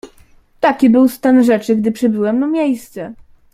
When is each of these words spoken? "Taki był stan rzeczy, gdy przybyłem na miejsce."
"Taki 0.59 0.89
był 0.89 1.09
stan 1.09 1.43
rzeczy, 1.43 1.75
gdy 1.75 1.91
przybyłem 1.91 2.39
na 2.39 2.47
miejsce." 2.47 3.13